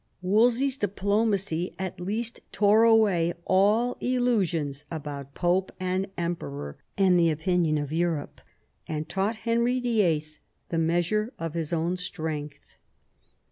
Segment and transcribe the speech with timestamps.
[0.23, 7.77] Wolsey's diplomacy at least tore away all illusions about Pope and Emperor, and the opinion
[7.77, 8.41] of Europe,
[8.87, 10.39] and taught Henry YIII.
[10.69, 12.77] the measure of his own strength.